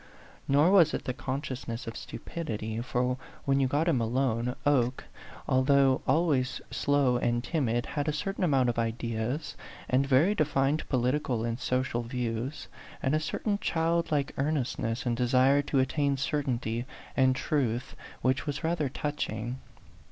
Nor 0.47 0.71
was 0.71 0.95
it 0.95 1.05
the 1.05 1.13
consciousness 1.13 1.85
of 1.85 1.95
stupidity; 1.95 2.81
for 2.81 3.19
when 3.45 3.59
you 3.59 3.67
got 3.67 3.87
him 3.87 4.01
alone, 4.01 4.55
Oke, 4.65 5.03
although 5.47 6.01
always 6.07 6.59
slow 6.71 7.17
and 7.17 7.43
timid, 7.43 7.85
had 7.85 8.07
a 8.07 8.11
certain 8.11 8.43
amount 8.43 8.69
of 8.69 8.79
ideas, 8.79 9.55
and 9.87 10.03
very 10.07 10.33
defined 10.33 10.89
political 10.89 11.45
and 11.45 11.59
social 11.59 12.01
views, 12.01 12.67
and 13.03 13.13
a 13.13 13.19
certain 13.19 13.59
childlike 13.59 14.33
earnestness 14.39 15.05
and 15.05 15.15
desire 15.15 15.61
to 15.61 15.77
attain 15.77 16.17
certainty 16.17 16.87
and 17.15 17.35
truth 17.35 17.95
which 18.23 18.47
was 18.47 18.63
rather 18.63 18.89
touching. 18.89 19.59